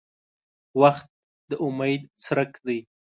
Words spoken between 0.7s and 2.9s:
•وخت د امید څرک دی.